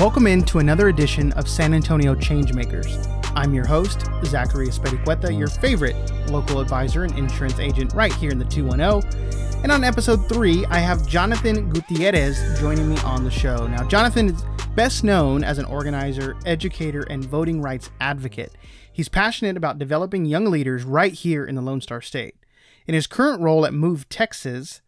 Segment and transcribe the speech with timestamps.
[0.00, 3.06] Welcome into another edition of San Antonio Changemakers.
[3.36, 5.94] I'm your host, Zachary Espericueta, your favorite
[6.30, 9.62] local advisor and insurance agent right here in the 210.
[9.62, 13.66] And on episode three, I have Jonathan Gutierrez joining me on the show.
[13.66, 14.42] Now, Jonathan is
[14.74, 18.56] best known as an organizer, educator, and voting rights advocate.
[18.90, 22.36] He's passionate about developing young leaders right here in the Lone Star State.
[22.86, 24.80] In his current role at Move Texas,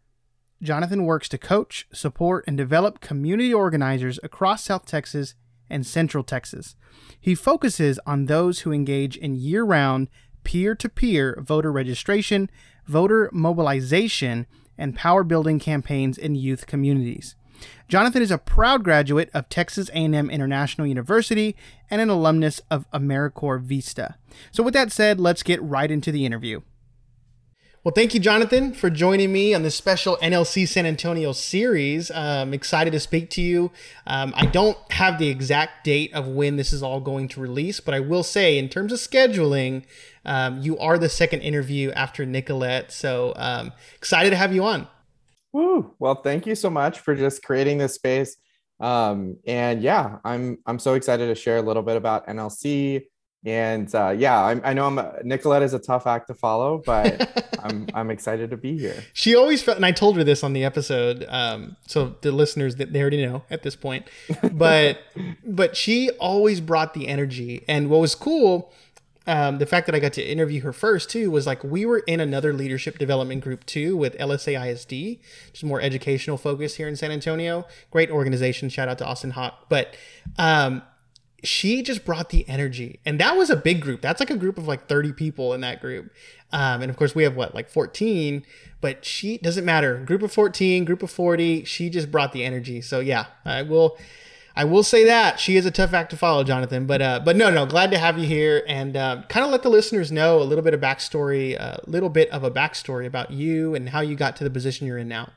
[0.63, 5.35] Jonathan works to coach, support, and develop community organizers across South Texas
[5.69, 6.75] and Central Texas.
[7.19, 10.07] He focuses on those who engage in year round,
[10.43, 12.49] peer to peer voter registration,
[12.85, 17.35] voter mobilization, and power building campaigns in youth communities.
[17.87, 21.55] Jonathan is a proud graduate of Texas A&M International University
[21.89, 24.15] and an alumnus of AmeriCorps Vista.
[24.51, 26.61] So with that said, let's get right into the interview.
[27.83, 32.09] Well, thank you, Jonathan, for joining me on this special NLC San Antonio series.
[32.11, 33.71] Um, excited to speak to you.
[34.07, 37.81] Um, I don't have the exact date of when this is all going to release,
[37.81, 39.83] but I will say, in terms of scheduling,
[40.23, 42.93] um, you are the second interview after Nicolette.
[42.93, 44.87] So um, excited to have you on.
[45.51, 45.93] Woo!
[45.99, 48.37] Well, thank you so much for just creating this space.
[48.79, 53.07] Um, and yeah, I'm I'm so excited to share a little bit about NLC
[53.45, 56.81] and uh, yeah, I, I know I'm a, Nicolette is a tough act to follow,
[56.85, 59.03] but I'm I'm excited to be here.
[59.11, 62.77] She always felt, and I told her this on the episode, um, so the listeners
[62.77, 64.07] that they already know at this point,
[64.51, 64.99] but
[65.45, 68.71] but she always brought the energy, and what was cool.
[69.25, 71.99] Um, the fact that I got to interview her first too was like we were
[71.99, 75.21] in another leadership development group too with LSA ISD,
[75.53, 77.65] just more educational focus here in San Antonio.
[77.89, 78.67] Great organization.
[78.67, 79.67] Shout out to Austin Hawk.
[79.69, 79.95] But
[80.37, 80.81] um,
[81.43, 84.01] she just brought the energy and that was a big group.
[84.01, 86.11] That's like a group of like 30 people in that group.
[86.51, 88.45] Um, and of course we have what like 14
[88.81, 89.97] but she doesn't matter.
[89.97, 92.81] Group of 14 group of 40 she just brought the energy.
[92.81, 93.97] So yeah i will
[94.55, 95.39] i will say that.
[95.39, 97.97] She is a tough act to follow jonathan but uh but no no glad to
[97.97, 100.79] have you here and uh, kind of let the listeners know a little bit of
[100.79, 104.49] backstory a little bit of a backstory about you and how you got to the
[104.49, 105.29] position you're in now.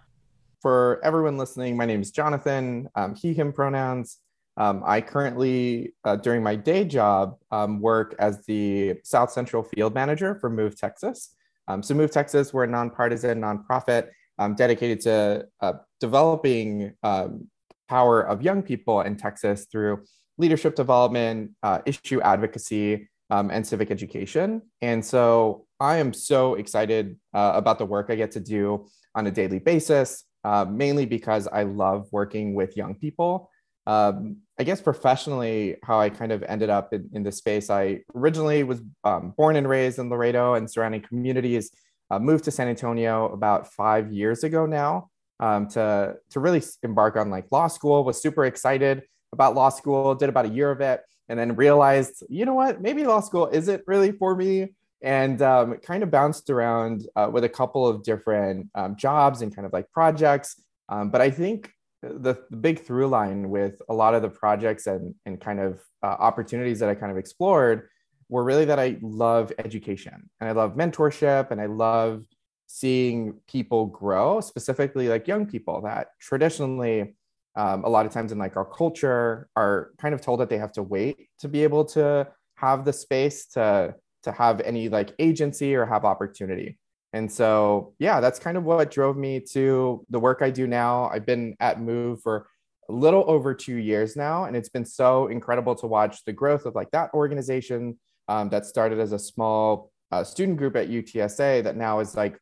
[0.61, 2.88] For everyone listening my name is jonathan.
[2.94, 4.19] Um, he him pronouns
[4.56, 9.94] um, I currently, uh, during my day job, um, work as the South Central Field
[9.94, 11.34] Manager for Move Texas.
[11.69, 14.09] Um, so, Move Texas, we're a nonpartisan nonprofit
[14.39, 17.49] um, dedicated to uh, developing um,
[17.89, 20.05] power of young people in Texas through
[20.39, 24.62] leadership development, uh, issue advocacy, um, and civic education.
[24.81, 29.27] And so, I am so excited uh, about the work I get to do on
[29.27, 33.50] a daily basis, uh, mainly because I love working with young people
[33.87, 37.69] um, I guess professionally, how I kind of ended up in, in this space.
[37.69, 41.71] I originally was um, born and raised in Laredo and surrounding communities.
[42.11, 47.17] Uh, moved to San Antonio about five years ago now um, to to really embark
[47.17, 48.05] on like law school.
[48.05, 49.03] Was super excited
[49.33, 50.15] about law school.
[50.15, 53.49] Did about a year of it, and then realized, you know what, maybe law school
[53.49, 54.75] isn't really for me.
[55.03, 59.55] And um, kind of bounced around uh, with a couple of different um, jobs and
[59.55, 60.61] kind of like projects.
[60.88, 61.71] Um, but I think
[62.03, 65.81] the, the big through line with a lot of the projects and, and kind of
[66.03, 67.89] uh, opportunities that I kind of explored
[68.29, 72.25] were really that I love education and I love mentorship and I love
[72.67, 77.15] seeing people grow, specifically like young people that traditionally,
[77.55, 80.59] um, a lot of times in like our culture, are kind of told that they
[80.59, 85.15] have to wait to be able to have the space to to have any like
[85.21, 86.79] agency or have opportunity.
[87.16, 91.09] And so, yeah, that's kind of what drove me to the work I do now.
[91.09, 92.47] I've been at Move for
[92.91, 96.66] a little over two years now, and it's been so incredible to watch the growth
[96.66, 97.97] of like that organization
[98.28, 102.38] um, that started as a small uh, student group at UTSA that now is like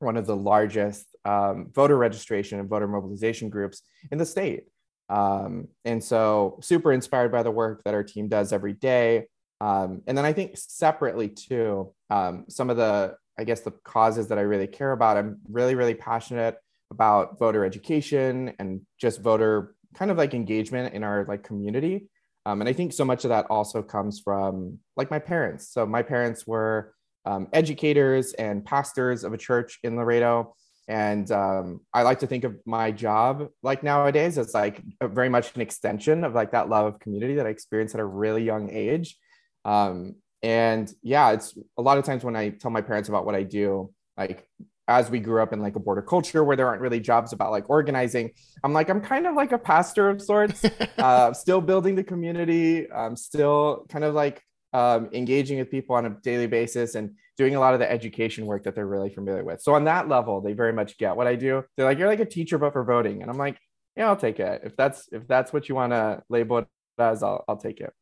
[0.00, 4.64] one of the largest um, voter registration and voter mobilization groups in the state.
[5.10, 9.28] Um, and so, super inspired by the work that our team does every day.
[9.60, 14.28] Um, and then I think separately too, um, some of the I guess the causes
[14.28, 15.16] that I really care about.
[15.16, 16.56] I'm really, really passionate
[16.90, 22.08] about voter education and just voter kind of like engagement in our like community.
[22.44, 25.68] Um, and I think so much of that also comes from like my parents.
[25.68, 30.54] So my parents were um, educators and pastors of a church in Laredo.
[30.88, 35.54] And um, I like to think of my job like nowadays as like very much
[35.54, 38.70] an extension of like that love of community that I experienced at a really young
[38.70, 39.16] age.
[39.64, 43.34] Um, and yeah it's a lot of times when i tell my parents about what
[43.34, 44.48] i do like
[44.88, 47.50] as we grew up in like a border culture where there aren't really jobs about
[47.50, 48.30] like organizing
[48.64, 50.64] i'm like i'm kind of like a pastor of sorts
[50.98, 54.42] uh, still building the community i'm still kind of like
[54.74, 58.46] um, engaging with people on a daily basis and doing a lot of the education
[58.46, 61.26] work that they're really familiar with so on that level they very much get what
[61.26, 63.58] i do they're like you're like a teacher but for voting and i'm like
[63.96, 64.62] Yeah, I'll take it.
[64.64, 66.66] If that's if that's what you want to label it
[66.98, 67.92] as, I'll I'll take it.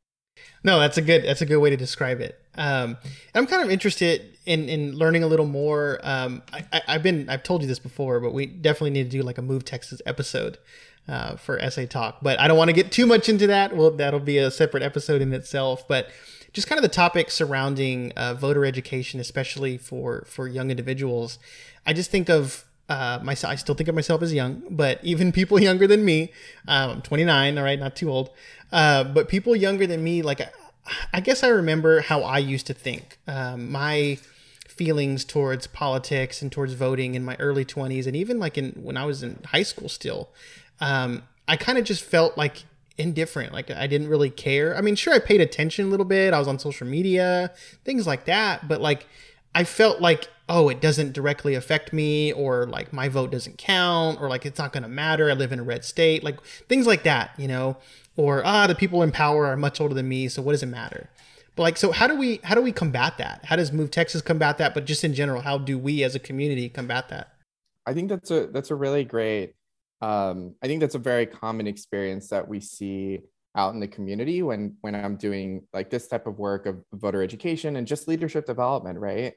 [0.62, 2.40] No, that's a good that's a good way to describe it.
[2.56, 2.98] Um,
[3.34, 6.00] I'm kind of interested in in learning a little more.
[6.02, 9.22] Um, I, have been I've told you this before, but we definitely need to do
[9.22, 10.58] like a Move Texas episode
[11.08, 12.18] uh, for essay Talk.
[12.20, 13.74] But I don't want to get too much into that.
[13.74, 15.88] Well, that'll be a separate episode in itself.
[15.88, 16.10] But
[16.52, 21.38] just kind of the topic surrounding uh, voter education, especially for for young individuals.
[21.86, 23.52] I just think of uh, myself.
[23.52, 26.32] I still think of myself as young, but even people younger than me,
[26.68, 27.56] um, I'm 29.
[27.56, 28.30] All right, not too old.
[28.72, 30.50] Uh, but people younger than me, like I,
[31.14, 33.18] I, guess I remember how I used to think.
[33.26, 34.18] Um, my
[34.68, 38.96] feelings towards politics and towards voting in my early 20s, and even like in when
[38.96, 40.30] I was in high school, still,
[40.80, 42.64] um, I kind of just felt like
[42.98, 43.52] indifferent.
[43.52, 44.76] Like I didn't really care.
[44.76, 46.34] I mean, sure, I paid attention a little bit.
[46.34, 47.52] I was on social media,
[47.84, 48.68] things like that.
[48.68, 49.06] But like,
[49.54, 54.20] I felt like, oh, it doesn't directly affect me, or like my vote doesn't count,
[54.20, 55.30] or like it's not going to matter.
[55.30, 57.76] I live in a red state, like things like that, you know,
[58.16, 60.66] or ah, the people in power are much older than me, so what does it
[60.66, 61.10] matter?
[61.56, 63.44] But like, so how do we how do we combat that?
[63.44, 64.72] How does Move Texas combat that?
[64.74, 67.32] But just in general, how do we as a community combat that?
[67.86, 69.54] I think that's a that's a really great
[70.02, 73.20] um, I think that's a very common experience that we see
[73.56, 77.22] out in the community when when I'm doing like this type of work of voter
[77.22, 79.34] education and just leadership development, right?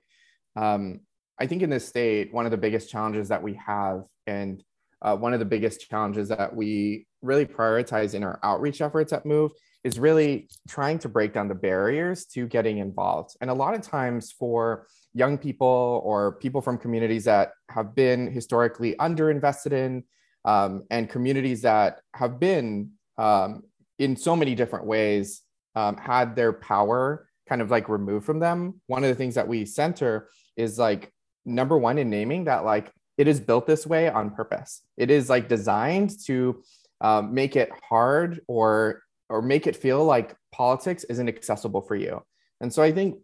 [0.56, 1.02] Um,
[1.40, 4.64] I think in this state, one of the biggest challenges that we have, and
[5.02, 9.26] uh, one of the biggest challenges that we really prioritize in our outreach efforts at
[9.26, 9.52] Move,
[9.84, 13.36] is really trying to break down the barriers to getting involved.
[13.42, 18.32] And a lot of times for young people or people from communities that have been
[18.32, 20.04] historically underinvested in,
[20.46, 23.64] um, and communities that have been um,
[24.00, 25.42] in so many different ways
[25.76, 28.82] um, had their power kind of like removed from them.
[28.88, 31.12] One of the things that we center is like
[31.46, 34.82] number one in naming that like it is built this way on purpose.
[34.98, 36.64] It is like designed to
[37.02, 42.22] um, make it hard or or make it feel like politics isn't accessible for you.
[42.62, 43.18] And so i think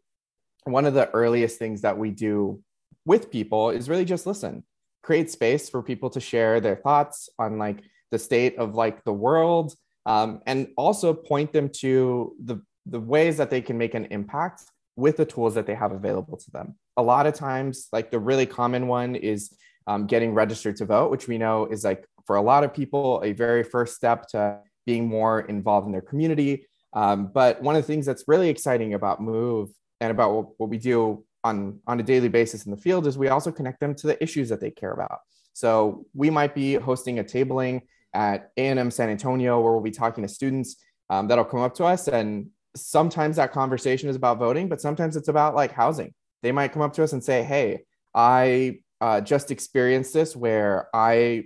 [0.66, 2.62] one of the earliest things that we do
[3.06, 4.64] with people is really just listen
[5.02, 7.82] create space for people to share their thoughts on like
[8.12, 9.74] the state of like the world
[10.10, 14.64] um, and also point them to the the ways that they can make an impact
[14.96, 18.20] with the tools that they have available to them a lot of times like the
[18.20, 19.56] really common one is
[19.88, 23.22] um, getting registered to vote which we know is like for a lot of people
[23.24, 27.84] a very first step to being more involved in their community um, but one of
[27.84, 29.70] the things that's really exciting about move
[30.02, 33.18] and about what, what we do on, on a daily basis in the field is
[33.18, 35.20] we also connect them to the issues that they care about.
[35.54, 37.82] So we might be hosting a tabling
[38.14, 40.76] at A&M San Antonio where we'll be talking to students
[41.10, 45.16] um, that'll come up to us and sometimes that conversation is about voting, but sometimes
[45.16, 46.14] it's about like housing.
[46.44, 47.82] They might come up to us and say, hey,
[48.14, 51.46] I uh, just experienced this where I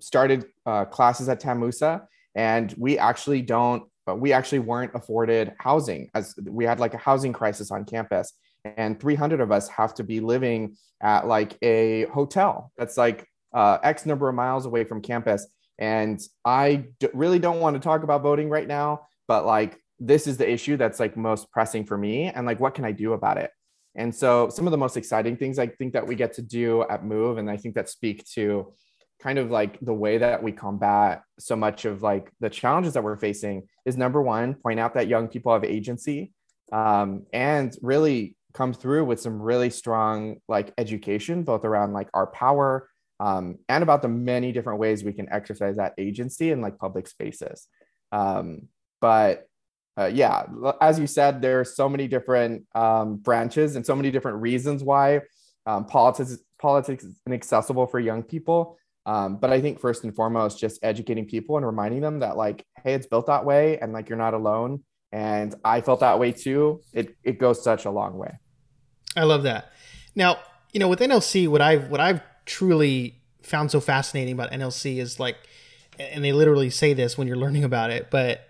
[0.00, 6.10] started uh, classes at Tamusa and we actually don't, but we actually weren't afforded housing
[6.14, 8.32] as we had like a housing crisis on campus
[8.76, 13.78] and 300 of us have to be living at like a hotel that's like uh,
[13.82, 15.46] X number of miles away from campus.
[15.78, 20.26] And I d- really don't want to talk about voting right now, but like this
[20.26, 22.26] is the issue that's like most pressing for me.
[22.26, 23.50] And like, what can I do about it?
[23.94, 26.82] And so, some of the most exciting things I think that we get to do
[26.88, 28.74] at Move, and I think that speak to
[29.20, 33.02] kind of like the way that we combat so much of like the challenges that
[33.02, 36.32] we're facing is number one, point out that young people have agency
[36.72, 42.26] um, and really come through with some really strong like education, both around like our
[42.26, 42.88] power
[43.20, 47.08] um, and about the many different ways we can exercise that agency in like public
[47.08, 47.68] spaces.
[48.12, 48.68] Um,
[49.00, 49.48] but
[49.98, 50.44] uh, yeah,
[50.80, 54.82] as you said, there are so many different um, branches and so many different reasons
[54.84, 55.22] why
[55.64, 58.78] um, politics politics is inaccessible for young people.
[59.06, 62.64] Um, but I think first and foremost, just educating people and reminding them that like,
[62.82, 64.82] hey, it's built that way, and like you're not alone.
[65.12, 66.82] And I felt that way too.
[66.92, 68.38] It it goes such a long way.
[69.16, 69.72] I love that.
[70.14, 70.38] Now,
[70.72, 75.20] you know, with NLC, what I've what I've truly found so fascinating about NLC is
[75.20, 75.36] like,
[75.98, 78.48] and they literally say this when you're learning about it, but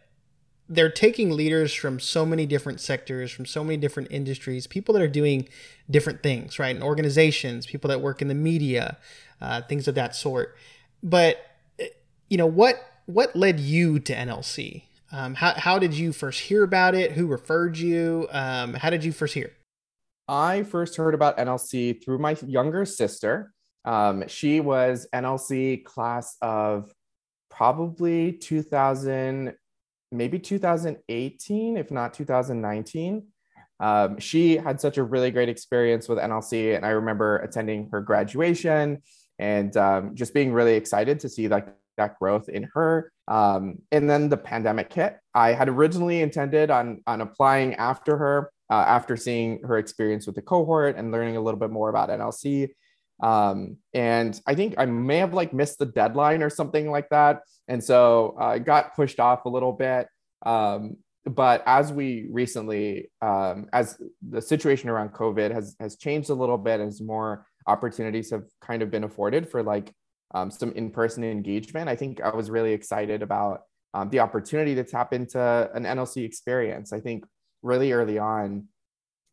[0.69, 5.03] they're taking leaders from so many different sectors, from so many different industries, people that
[5.03, 5.49] are doing
[5.91, 6.75] different things, right?
[6.75, 8.97] And organizations, people that work in the media,
[9.41, 10.57] uh, things of that sort.
[11.03, 11.39] But
[12.29, 12.77] you know what
[13.07, 14.83] what led you to NLC?
[15.13, 17.13] Um, how how did you first hear about it?
[17.13, 18.27] Who referred you?
[18.31, 19.53] Um, how did you first hear?
[20.29, 23.53] I first heard about NLC through my younger sister.
[23.87, 26.93] Um, she was NLC class of
[27.49, 29.55] probably 2000,
[30.13, 33.27] maybe 2018, if not 2019.
[33.79, 38.01] Um, she had such a really great experience with NLC, and I remember attending her
[38.01, 39.03] graduation
[39.39, 43.13] and um, just being really excited to see like that growth in her.
[43.29, 45.19] Um, and then the pandemic hit.
[45.35, 50.37] I had originally intended on on applying after her, uh, after seeing her experience with
[50.37, 52.69] the cohort and learning a little bit more about NLC.
[53.23, 57.43] Um, and I think I may have like missed the deadline or something like that,
[57.69, 60.09] and so I uh, got pushed off a little bit.
[60.45, 66.35] Um, but as we recently, um, as the situation around COVID has has changed a
[66.35, 69.93] little bit, as more opportunities have kind of been afforded for like
[70.35, 73.63] um, some in-person engagement, I think I was really excited about
[73.95, 76.93] um, the opportunity to tap into an NLC experience.
[76.93, 77.25] I think
[77.63, 78.69] really early on,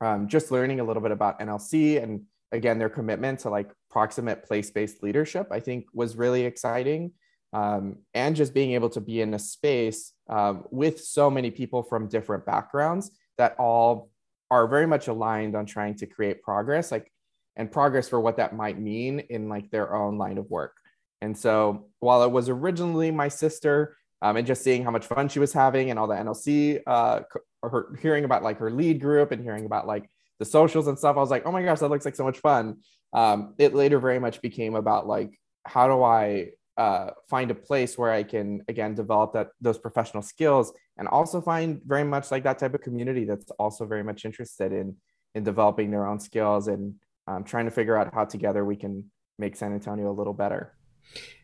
[0.02, 2.22] um, just learning a little bit about NLC and
[2.54, 7.12] again their commitment to like proximate place-based leadership, I think was really exciting.
[7.52, 11.84] Um, and just being able to be in a space um, with so many people
[11.84, 14.10] from different backgrounds that all
[14.50, 17.12] are very much aligned on trying to create progress like
[17.56, 20.76] and progress for what that might mean in like their own line of work.
[21.22, 25.30] And so while it was originally my sister um, and just seeing how much fun
[25.30, 27.20] she was having and all the nlc uh,
[27.62, 31.16] her hearing about like her lead group and hearing about like the socials and stuff
[31.16, 32.78] i was like oh my gosh that looks like so much fun
[33.14, 37.98] um, it later very much became about like how do i uh, find a place
[37.98, 42.44] where I can again develop that those professional skills and also find very much like
[42.44, 44.96] that type of community that's also very much interested in
[45.36, 46.96] in developing their own skills and
[47.28, 49.04] um, trying to figure out how together we can
[49.40, 50.74] make San Antonio a little better.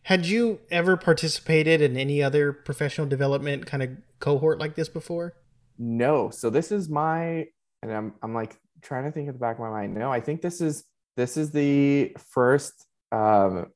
[0.03, 5.33] Had you ever participated in any other professional development kind of cohort like this before?
[5.77, 6.29] No.
[6.29, 7.47] So this is my
[7.81, 9.93] and I'm I'm like trying to think at the back of my mind.
[9.93, 10.83] No, I think this is
[11.17, 13.67] this is the first um,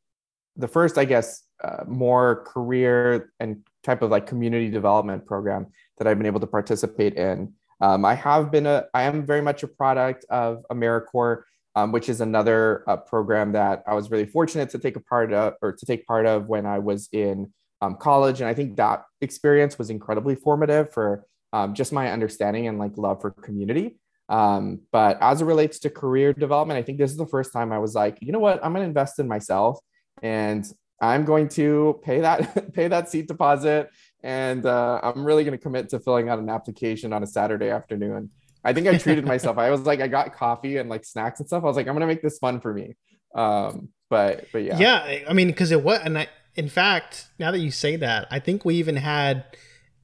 [0.55, 5.67] the first, I guess, uh, more career and type of like community development program
[5.97, 7.53] that I've been able to participate in.
[7.81, 11.43] Um, I have been a, I am very much a product of AmeriCorps,
[11.75, 15.33] um, which is another uh, program that I was really fortunate to take a part
[15.33, 18.41] of or to take part of when I was in um, college.
[18.41, 22.97] And I think that experience was incredibly formative for um, just my understanding and like
[22.97, 23.97] love for community.
[24.29, 27.71] Um, but as it relates to career development, I think this is the first time
[27.71, 29.79] I was like, you know what, I'm going to invest in myself
[30.21, 30.65] and
[31.03, 33.89] I'm going to pay that pay that seat deposit,
[34.23, 37.69] and uh, I'm really going to commit to filling out an application on a Saturday
[37.69, 38.29] afternoon.
[38.63, 39.57] I think I treated myself.
[39.57, 41.63] I was like, I got coffee and like snacks and stuff.
[41.63, 42.95] I was like, I'm going to make this fun for me.
[43.35, 45.19] Um, but but yeah, yeah.
[45.27, 48.39] I mean, because it was, and I, in fact, now that you say that, I
[48.39, 49.43] think we even had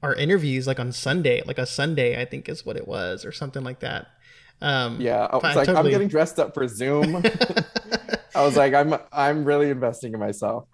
[0.02, 3.32] our interviews like on Sunday, like a Sunday, I think is what it was, or
[3.32, 4.08] something like that.
[4.62, 5.78] Um, yeah, I was like, totally...
[5.78, 7.24] I'm getting dressed up for Zoom.
[8.36, 10.66] I was like, I'm I'm really investing in myself.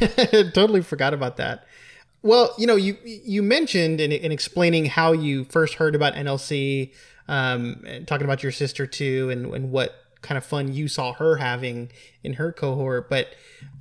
[0.54, 1.66] totally forgot about that.
[2.22, 6.92] Well, you know, you you mentioned in, in explaining how you first heard about NLC,
[7.28, 11.12] um, and talking about your sister too, and and what kind of fun you saw
[11.14, 11.90] her having
[12.22, 13.10] in her cohort.
[13.10, 13.28] But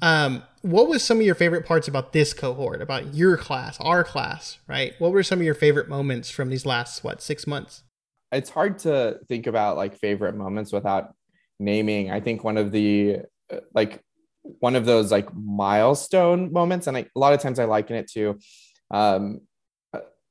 [0.01, 4.03] um, what was some of your favorite parts about this cohort, about your class, our
[4.03, 4.93] class, right?
[4.99, 7.83] What were some of your favorite moments from these last what six months?
[8.31, 11.13] it's hard to think about like favorite moments without
[11.59, 12.11] naming.
[12.11, 13.19] I think one of the
[13.51, 14.01] uh, like
[14.43, 18.09] one of those like milestone moments, and I, a lot of times I liken it
[18.11, 18.39] to,
[18.89, 19.41] um,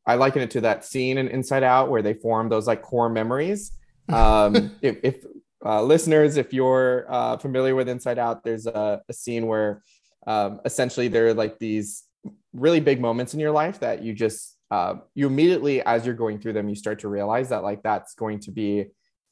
[0.07, 3.09] I liken it to that scene in Inside Out where they form those like core
[3.09, 3.73] memories.
[4.11, 5.25] Um, if, if
[5.65, 9.83] uh, listeners, if you're uh, familiar with Inside Out, there's a, a scene where
[10.27, 12.05] um, essentially there are like these
[12.53, 16.39] really big moments in your life that you just uh, you immediately as you're going
[16.39, 18.87] through them you start to realize that like that's going to be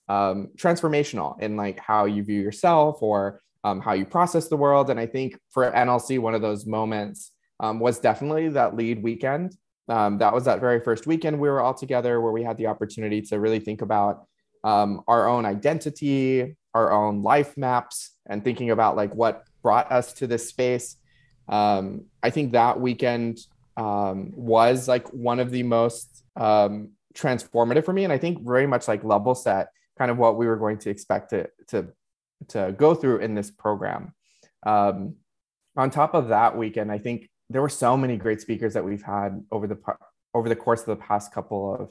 [0.09, 4.91] um, transformational in like how you view yourself or um, how you process the world.
[4.91, 9.57] And i think for nlc one of those moments um, was definitely that lead weekend.
[9.89, 12.67] Um, that was that very first weekend we were all together where we had the
[12.67, 14.27] opportunity to really think about
[14.65, 20.13] um, our own identity our own life maps and thinking about like what brought us
[20.13, 20.97] to this space
[21.49, 23.39] um, i think that weekend
[23.79, 28.67] um, was like one of the most um, transformative for me, and I think very
[28.67, 31.89] much like level set kind of what we were going to expect to to
[32.49, 34.15] to go through in this program.
[34.67, 35.17] Um,
[35.77, 39.03] on top of that weekend, I think there were so many great speakers that we've
[39.03, 39.79] had over the
[40.35, 41.91] over the course of the past couple of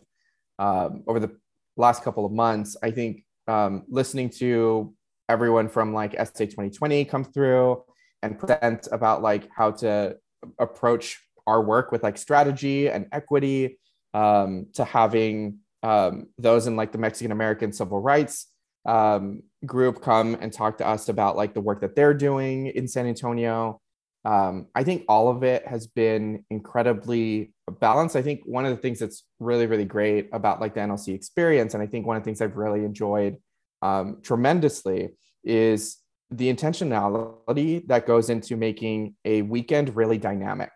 [0.60, 1.38] um, over the
[1.78, 2.76] last couple of months.
[2.84, 4.94] I think um, listening to
[5.30, 7.84] everyone from like SA 2020 come through
[8.24, 10.18] and present about like how to
[10.60, 13.80] approach our work with like strategy and equity
[14.14, 18.48] um, to having um, those in like the Mexican American civil rights
[18.86, 22.88] um, group come and talk to us about like the work that they're doing in
[22.88, 23.80] San Antonio.
[24.26, 28.16] Um, I think all of it has been incredibly balanced.
[28.16, 31.74] I think one of the things that's really, really great about like the NLC experience,
[31.74, 33.38] and I think one of the things I've really enjoyed
[33.82, 35.10] um, tremendously
[35.44, 35.98] is
[36.30, 40.72] the intentionality that goes into making a weekend really dynamic.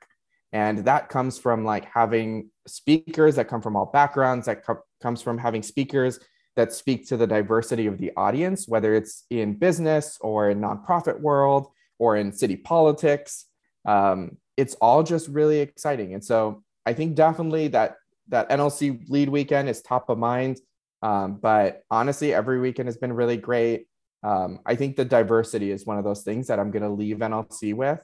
[0.54, 5.22] And that comes from like having speakers that come from all backgrounds, that co- comes
[5.22, 6.20] from having speakers
[6.56, 11.20] that speak to the diversity of the audience, whether it's in business or in nonprofit
[11.20, 11.68] world
[12.02, 13.46] or in city politics.
[13.86, 16.16] Um, it's all just really exciting.
[16.16, 17.98] And so I think definitely that
[18.30, 20.60] that NLC lead weekend is top of mind.
[21.04, 23.86] Um, but honestly, every weekend has been really great.
[24.24, 27.18] Um, I think the diversity is one of those things that I'm going to leave
[27.18, 28.00] NLC with,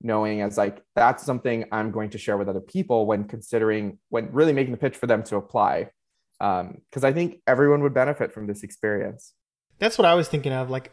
[0.00, 4.32] knowing as like that's something I'm going to share with other people when considering when
[4.32, 5.90] really making the pitch for them to apply
[6.38, 9.34] because um, I think everyone would benefit from this experience.
[9.78, 10.70] That's what I was thinking of.
[10.70, 10.92] Like,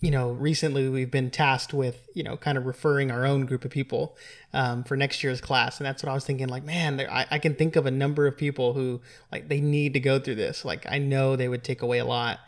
[0.00, 3.64] you know, recently we've been tasked with, you know, kind of referring our own group
[3.64, 4.14] of people
[4.52, 5.78] um, for next year's class.
[5.78, 6.48] And that's what I was thinking.
[6.48, 9.00] Like, man, I, I can think of a number of people who,
[9.32, 10.64] like, they need to go through this.
[10.64, 12.40] Like, I know they would take away a lot.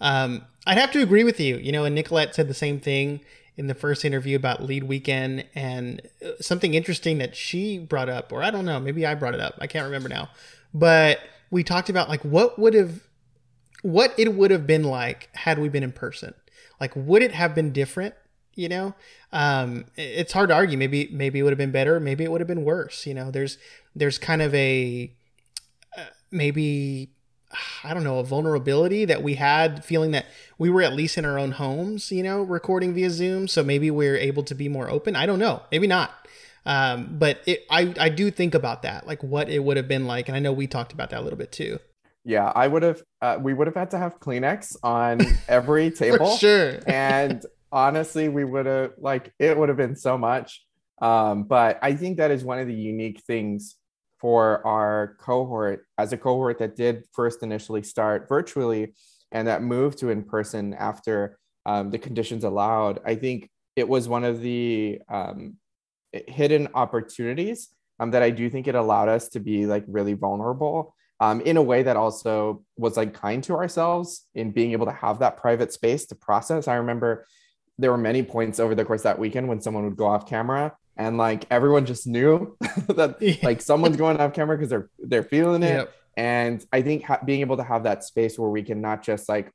[0.00, 1.56] Um, I'd have to agree with you.
[1.56, 3.20] You know, and Nicolette said the same thing
[3.56, 8.32] in the first interview about lead weekend and uh, something interesting that she brought up,
[8.32, 9.56] or I don't know, maybe I brought it up.
[9.60, 10.30] I can't remember now.
[10.72, 11.20] But
[11.50, 13.06] we talked about like what would have
[13.82, 16.34] what it would have been like had we been in person.
[16.84, 18.14] Like would it have been different?
[18.56, 18.94] You know,
[19.32, 20.76] um, it's hard to argue.
[20.76, 21.98] Maybe maybe it would have been better.
[21.98, 23.06] Maybe it would have been worse.
[23.06, 23.56] You know, there's
[23.96, 25.10] there's kind of a
[25.96, 27.08] uh, maybe
[27.82, 30.26] I don't know, a vulnerability that we had feeling that
[30.58, 33.48] we were at least in our own homes, you know, recording via Zoom.
[33.48, 35.16] So maybe we're able to be more open.
[35.16, 35.62] I don't know.
[35.72, 36.12] Maybe not.
[36.66, 40.06] Um, but it, I, I do think about that, like what it would have been
[40.06, 40.28] like.
[40.28, 41.78] And I know we talked about that a little bit too.
[42.24, 46.36] Yeah, I would have, uh, we would have had to have Kleenex on every table.
[46.36, 46.78] sure.
[46.86, 50.64] and honestly, we would have, like, it would have been so much.
[51.02, 53.76] Um, but I think that is one of the unique things
[54.18, 58.94] for our cohort as a cohort that did first initially start virtually
[59.32, 63.00] and that moved to in person after um, the conditions allowed.
[63.04, 65.56] I think it was one of the um,
[66.12, 67.68] hidden opportunities
[68.00, 71.56] um, that I do think it allowed us to be like really vulnerable um, in
[71.56, 75.38] a way that also was like kind to ourselves in being able to have that
[75.38, 76.68] private space to process.
[76.68, 77.26] I remember
[77.78, 80.76] there were many points over the course that weekend when someone would go off camera
[80.98, 85.62] and like everyone just knew that like someone's going off camera because they're they're feeling
[85.62, 85.76] it.
[85.76, 85.94] Yep.
[86.16, 89.26] And I think ha- being able to have that space where we can not just
[89.26, 89.50] like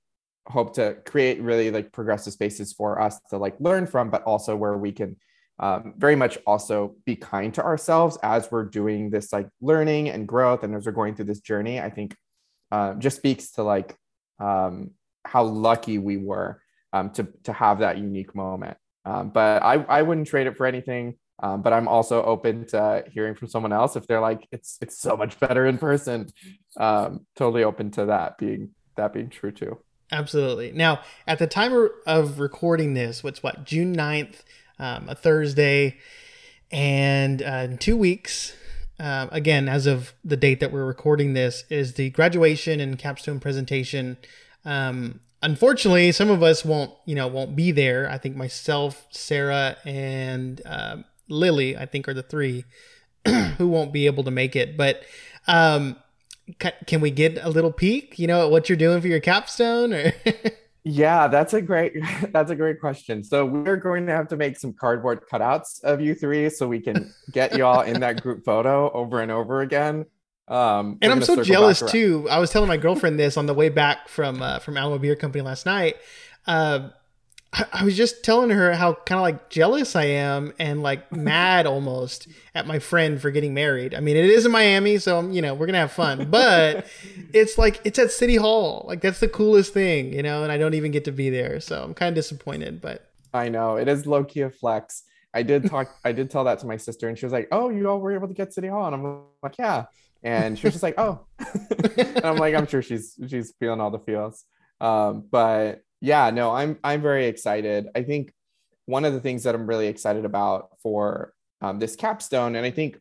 [0.48, 4.56] hope to create really like progressive spaces for us to like learn from, but also
[4.56, 5.18] where we can
[5.60, 10.28] um, very much also be kind to ourselves as we're doing this like learning and
[10.28, 11.80] growth and as we're going through this journey.
[11.82, 12.16] I think
[12.72, 13.98] uh, just speaks to like
[14.40, 14.92] um,
[15.26, 16.62] how lucky we were
[16.94, 18.78] um, to, to have that unique moment.
[19.04, 21.16] Um, but I, I wouldn't trade it for anything.
[21.42, 25.00] Um, but i'm also open to hearing from someone else if they're like it's it's
[25.00, 26.28] so much better in person.
[26.78, 29.80] Um, totally open to that being that being true too.
[30.12, 30.74] Absolutely.
[30.74, 34.42] Now at the time of recording this what's what june 9th
[34.80, 35.98] um, a Thursday,
[36.72, 38.54] and uh, in two weeks,
[39.00, 43.40] uh, again, as of the date that we're recording this, is the graduation and capstone
[43.40, 44.18] presentation.
[44.66, 48.10] Um, unfortunately, some of us won't, you know, won't be there.
[48.10, 50.98] I think myself, Sarah, and uh,
[51.30, 52.66] Lily, I think, are the three
[53.58, 54.78] who won't be able to make it.
[54.78, 55.04] But
[55.48, 55.96] um,
[56.86, 58.20] can we get a little peek?
[58.20, 59.94] You know, what you're doing for your capstone?
[59.94, 60.14] Or
[60.90, 61.94] Yeah, that's a great
[62.32, 63.24] that's a great question.
[63.24, 66.80] So we're going to have to make some cardboard cutouts of you three so we
[66.80, 70.06] can get you all in that group photo over and over again.
[70.48, 72.28] Um, and I'm so jealous too.
[72.30, 75.16] I was telling my girlfriend this on the way back from uh, from Alamo Beer
[75.16, 75.98] Company last night.
[76.48, 76.90] Uh,
[77.52, 81.66] I, was just telling her how kind of like jealous I am and like mad
[81.66, 83.96] almost at my friend for getting married.
[83.96, 86.88] I mean, it is in Miami, so you know we're gonna have fun, but
[87.34, 88.86] it's like it's at City Hall.
[88.88, 91.60] Like that's the coolest thing, you know, and I don't even get to be there,
[91.60, 92.82] so I'm kind of disappointed.
[92.82, 95.04] But I know it is low key a flex.
[95.34, 95.90] I did talk.
[96.06, 98.14] I did tell that to my sister, and she was like, "Oh, you all were
[98.14, 99.86] able to get City Hall," and I'm like, "Yeah."
[100.22, 101.26] And she was just like, "Oh,"
[101.98, 104.46] and I'm like, "I'm sure she's she's feeling all the feels."
[104.82, 107.88] Um, but yeah, no, I'm I'm very excited.
[107.96, 108.34] I think
[108.86, 112.72] one of the things that I'm really excited about for um, this capstone, and I
[112.72, 113.00] think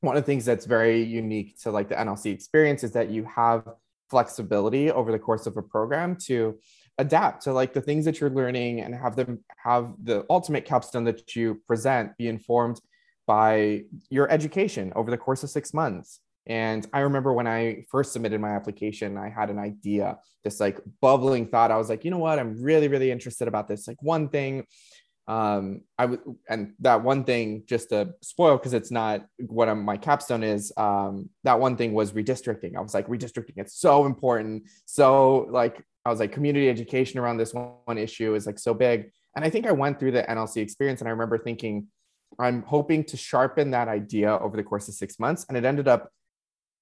[0.00, 3.24] one of the things that's very unique to like the NLC experience is that you
[3.24, 3.66] have
[4.10, 6.58] flexibility over the course of a program to
[6.98, 11.04] adapt to like the things that you're learning and have them have the ultimate capstone
[11.04, 12.80] that you present be informed
[13.26, 18.12] by your education over the course of six months and I remember when I first
[18.12, 21.72] submitted my application, I had an idea, this like bubbling thought.
[21.72, 22.38] I was like, you know what?
[22.38, 23.88] I'm really, really interested about this.
[23.88, 24.64] Like one thing,
[25.28, 29.84] um, I would, and that one thing, just to spoil, because it's not what I'm,
[29.84, 30.72] my capstone is.
[30.76, 32.76] Um, that one thing was redistricting.
[32.76, 34.64] I was like, redistricting, it's so important.
[34.84, 38.72] So like, I was like, community education around this one, one issue is like so
[38.72, 39.10] big.
[39.34, 41.88] And I think I went through the NLC experience and I remember thinking,
[42.38, 45.44] I'm hoping to sharpen that idea over the course of six months.
[45.48, 46.10] And it ended up,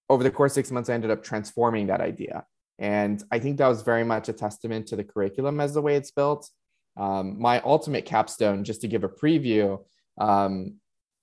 [0.08, 2.44] over the course of six months, I ended up transforming that idea.
[2.78, 5.96] And I think that was very much a testament to the curriculum as the way
[5.96, 6.48] it's built.
[6.96, 9.80] Um, my ultimate capstone, just to give a preview,
[10.18, 10.74] um,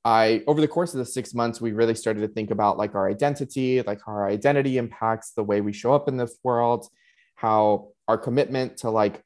[0.03, 2.95] I over the course of the six months, we really started to think about like
[2.95, 6.87] our identity, like how our identity impacts the way we show up in this world,
[7.35, 9.23] how our commitment to like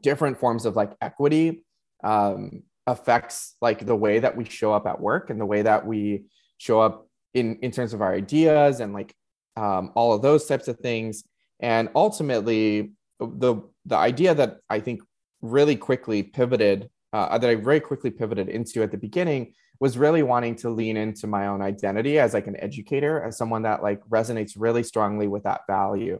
[0.00, 1.64] different forms of like equity
[2.04, 5.84] um, affects like the way that we show up at work and the way that
[5.84, 6.24] we
[6.58, 9.14] show up in in terms of our ideas and like
[9.56, 11.24] um, all of those types of things.
[11.60, 15.02] And ultimately, the the idea that I think
[15.40, 20.22] really quickly pivoted, uh, that I very quickly pivoted into at the beginning was really
[20.22, 24.00] wanting to lean into my own identity as like an educator, as someone that like
[24.08, 26.18] resonates really strongly with that value.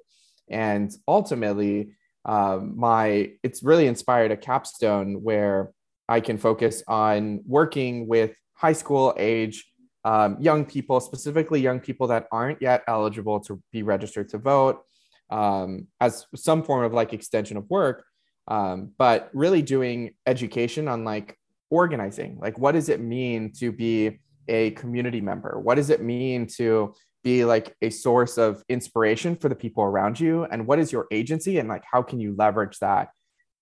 [0.48, 1.90] And ultimately,
[2.24, 5.72] um, my it's really inspired a capstone where
[6.08, 9.67] I can focus on working with high school age
[10.04, 14.82] um, young people, specifically young people that aren't yet eligible to be registered to vote,
[15.30, 18.04] um, as some form of like extension of work
[18.48, 21.38] um, but really doing education on like
[21.70, 22.38] organizing.
[22.40, 25.60] Like what does it mean to be a community member?
[25.60, 30.18] What does it mean to be like a source of inspiration for the people around
[30.18, 30.44] you?
[30.44, 31.58] And what is your agency?
[31.58, 33.10] And like how can you leverage that?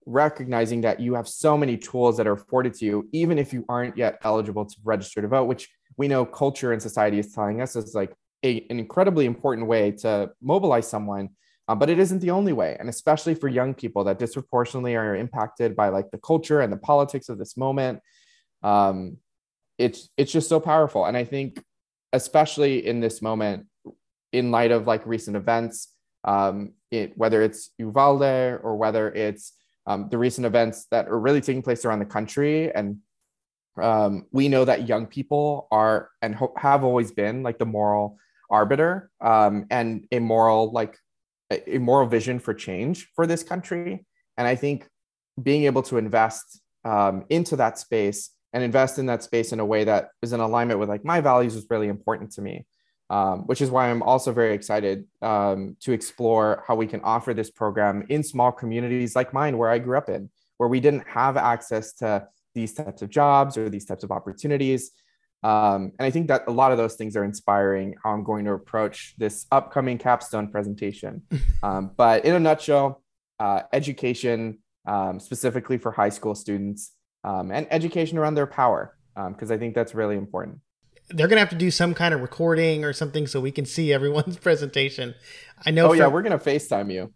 [0.07, 3.65] Recognizing that you have so many tools that are afforded to you even if you
[3.69, 7.61] aren't yet eligible to register to vote which we know culture and society is telling
[7.61, 8.13] us is like
[8.45, 11.31] a, an incredibly important way to mobilize someone
[11.69, 15.17] uh, but it isn't the only way and especially for young people that disproportionately are
[15.17, 18.01] impacted by like the culture and the politics of this moment
[18.63, 19.17] um,
[19.79, 21.63] it's it's just so powerful and i think
[22.13, 23.67] especially in this moment
[24.33, 25.93] in light of like recent events
[26.25, 28.23] um, it, whether it's uvalde
[28.63, 29.53] or whether it's
[29.87, 32.99] um, the recent events that are really taking place around the country and
[33.83, 38.19] um, we know that young people are and ho- have always been like the moral
[38.51, 40.99] arbiter um, and a moral like
[41.51, 44.05] a moral vision for change for this country.
[44.37, 44.89] And I think
[45.41, 49.65] being able to invest um, into that space and invest in that space in a
[49.65, 52.67] way that is in alignment with like my values is really important to me.
[53.09, 57.33] Um, which is why I'm also very excited um, to explore how we can offer
[57.33, 61.07] this program in small communities like mine, where I grew up in, where we didn't
[61.07, 62.27] have access to
[62.57, 64.91] these types of jobs or these types of opportunities.
[65.43, 68.47] Um, and I think that a lot of those things are inspiring how I'm going
[68.47, 71.23] to approach this upcoming capstone presentation.
[71.63, 73.03] Um, but in a nutshell,
[73.41, 76.93] uh, education, um, specifically for high school students,
[77.25, 80.61] um, and education around their power, because um, I think that's really important.
[81.09, 83.93] They're gonna have to do some kind of recording or something so we can see
[83.93, 85.15] everyone's presentation.
[85.65, 85.87] I know.
[85.87, 87.13] Oh for, yeah, we're gonna Facetime you.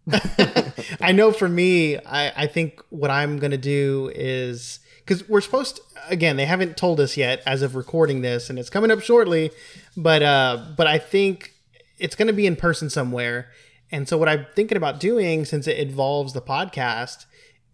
[1.00, 1.30] I know.
[1.30, 6.36] For me, I, I think what I'm gonna do is because we're supposed to, again
[6.36, 9.50] they haven't told us yet as of recording this and it's coming up shortly
[9.96, 11.52] but uh but i think
[12.00, 13.50] it's going to be in person somewhere.
[13.92, 17.26] And so what i'm thinking about doing since it involves the podcast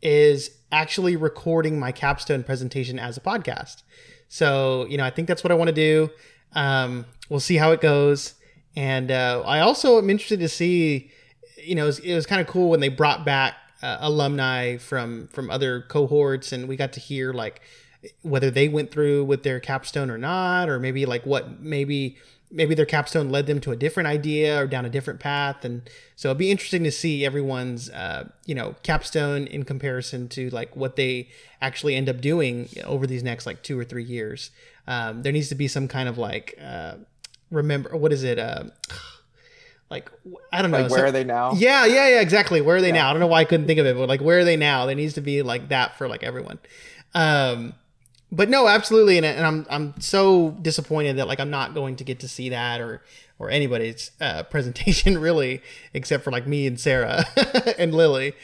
[0.03, 3.83] is actually recording my capstone presentation as a podcast.
[4.29, 6.11] So you know i think that's what i want to do.
[6.53, 8.35] Um we'll see how it goes.
[8.75, 11.11] And uh, i also am interested to see
[11.62, 15.29] you know it was, was kind of cool when they brought back uh, alumni from
[15.29, 17.61] from other cohorts, and we got to hear like
[18.23, 22.17] whether they went through with their capstone or not, or maybe like what maybe
[22.51, 25.65] maybe their capstone led them to a different idea or down a different path.
[25.65, 25.83] And
[26.15, 30.77] so it'd be interesting to see everyone's uh, you know capstone in comparison to like
[30.77, 31.29] what they
[31.61, 34.51] actually end up doing over these next like two or three years.
[34.87, 36.95] Um, there needs to be some kind of like uh,
[37.51, 38.39] remember what is it?
[38.39, 38.65] Uh,
[39.90, 40.11] like
[40.53, 40.83] I don't know.
[40.83, 41.53] Like where so, are they now?
[41.53, 42.61] Yeah, yeah, yeah, exactly.
[42.61, 42.94] Where are they yeah.
[42.94, 43.11] now?
[43.11, 44.87] I don't know why I couldn't think of it, but like where are they now?
[44.87, 46.59] There needs to be like that for like everyone.
[47.14, 47.75] Um,
[48.33, 52.05] but no, absolutely, and, and I'm I'm so disappointed that like I'm not going to
[52.05, 53.03] get to see that or
[53.38, 55.62] or anybody's uh, presentation really,
[55.94, 57.25] except for like me and Sarah
[57.79, 58.35] and Lily.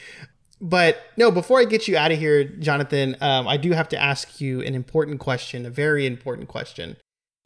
[0.61, 4.01] But no, before I get you out of here, Jonathan, um, I do have to
[4.01, 6.95] ask you an important question, a very important question.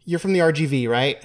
[0.06, 1.18] You're from the RGV, right?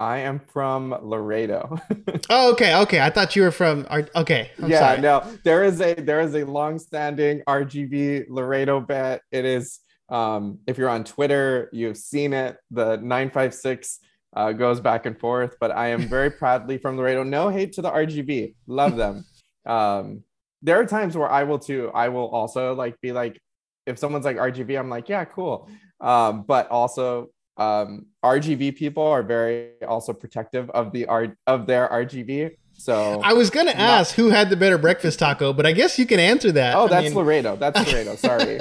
[0.00, 1.78] I am from Laredo.
[2.30, 3.00] oh, okay, okay.
[3.00, 3.86] I thought you were from.
[4.16, 5.00] Okay, I'm yeah, sorry.
[5.02, 5.38] no.
[5.44, 9.20] There is a there is a long-standing RGV Laredo bet.
[9.30, 9.80] It is.
[10.08, 12.56] Um, if you're on Twitter, you've seen it.
[12.70, 14.00] The nine five six
[14.34, 15.56] uh, goes back and forth.
[15.60, 17.22] But I am very proudly from Laredo.
[17.22, 18.54] No hate to the RGV.
[18.66, 19.26] Love them.
[19.66, 20.24] um,
[20.62, 21.90] there are times where I will too.
[21.94, 23.38] I will also like be like,
[23.84, 25.68] if someone's like RGV, I'm like, yeah, cool.
[26.00, 27.28] Um, but also
[27.60, 32.56] um, RGV people are very also protective of the art of their RGV.
[32.72, 36.06] So I was gonna ask who had the better breakfast taco, but I guess you
[36.06, 36.74] can answer that.
[36.74, 37.56] Oh, I that's mean- Laredo.
[37.56, 38.16] That's Laredo.
[38.16, 38.58] Sorry.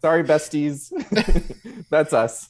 [0.00, 0.92] Sorry, besties.
[1.90, 2.48] that's us.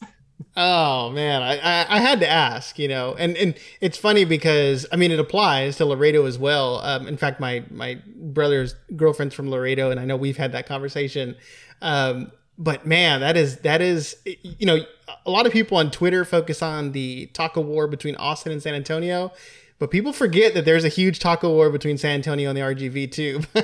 [0.55, 4.87] Oh man, I, I I had to ask, you know, and and it's funny because
[4.93, 6.81] I mean it applies to Laredo as well.
[6.83, 10.67] Um, in fact, my my brother's girlfriend's from Laredo, and I know we've had that
[10.67, 11.37] conversation.
[11.81, 14.79] Um, but man, that is that is you know
[15.25, 18.75] a lot of people on Twitter focus on the taco war between Austin and San
[18.75, 19.33] Antonio,
[19.79, 23.11] but people forget that there's a huge taco war between San Antonio and the RGV
[23.13, 23.41] too.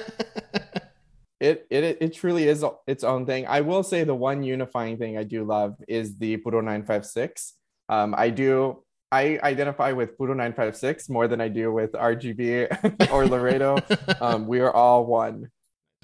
[1.40, 3.46] It, it it truly is its own thing.
[3.46, 7.52] I will say the one unifying thing I do love is the Puro 956.
[7.90, 13.26] Um, I do I identify with Puro 956 more than I do with RGV or
[13.26, 13.76] Laredo.
[14.22, 15.50] um, we are all one.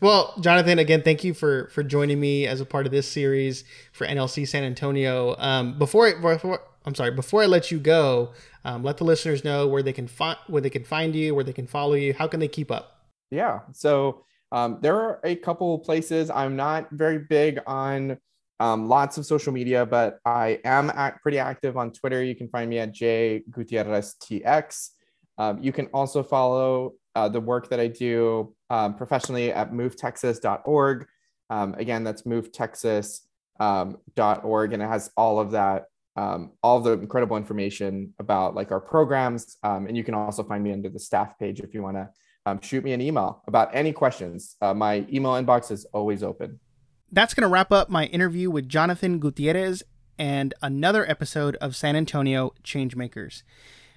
[0.00, 3.64] Well, Jonathan, again, thank you for for joining me as a part of this series
[3.92, 5.36] for NLC San Antonio.
[5.38, 8.32] Um, before, I, before I'm sorry, before I let you go,
[8.64, 11.44] um, let the listeners know where they can find where they can find you, where
[11.44, 12.14] they can follow you.
[12.14, 13.08] How can they keep up?
[13.30, 13.60] Yeah.
[13.72, 16.30] So um, there are a couple places.
[16.30, 18.18] I'm not very big on
[18.58, 22.24] um, lots of social media, but I am act- pretty active on Twitter.
[22.24, 24.90] You can find me at J Gutierrez TX.
[25.36, 31.07] Um, you can also follow uh, the work that I do um, professionally at movetexas.org.
[31.51, 37.37] Um, again, that's movetexas.org, and it has all of that, um, all of the incredible
[37.37, 39.57] information about like our programs.
[39.62, 42.09] Um, and you can also find me under the staff page if you want to
[42.46, 44.57] um, shoot me an email about any questions.
[44.61, 46.61] Uh, my email inbox is always open.
[47.12, 49.83] That's going to wrap up my interview with Jonathan Gutierrez
[50.16, 53.42] and another episode of San Antonio Changemakers.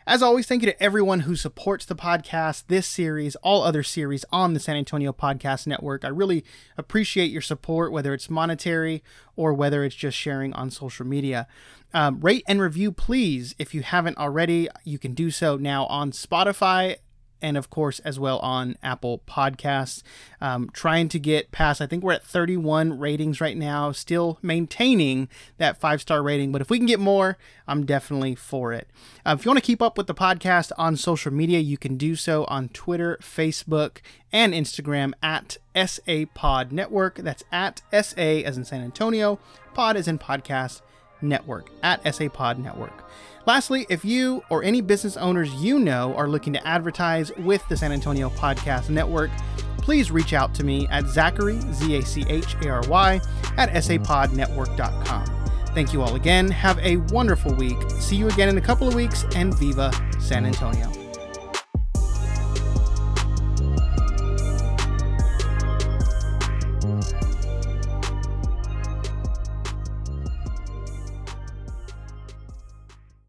[0.05, 4.25] As always, thank you to everyone who supports the podcast, this series, all other series
[4.33, 6.03] on the San Antonio Podcast Network.
[6.03, 6.43] I really
[6.77, 9.01] appreciate your support, whether it's monetary
[9.37, 11.47] or whether it's just sharing on social media.
[11.93, 13.55] Um, rate and review, please.
[13.57, 16.97] If you haven't already, you can do so now on Spotify
[17.43, 20.01] and of course as well on Apple Podcasts.
[20.41, 25.27] Um, trying to get past, I think we're at 31 ratings right now, still maintaining
[25.57, 26.51] that five star rating.
[26.51, 28.87] But if we can get more, I'm definitely for it.
[29.25, 31.97] Uh, if you want to keep up with the podcast on social media, you can
[31.97, 33.97] do so on Twitter, Facebook,
[34.31, 37.17] and Instagram at SA Pod Network.
[37.17, 39.37] That's at SA as in San Antonio,
[39.73, 40.81] Pod as in podcast
[41.23, 43.09] network at SA Pod Network.
[43.45, 47.75] Lastly, if you or any business owners you know are looking to advertise with the
[47.75, 49.31] San Antonio Podcast Network,
[49.77, 53.19] please reach out to me at Zachary, Z A C H A R Y,
[53.57, 55.25] at sapodnetwork.com.
[55.73, 56.49] Thank you all again.
[56.49, 57.77] have a wonderful week.
[57.99, 61.02] See you again in a couple of weeks, and Viva San Antonio.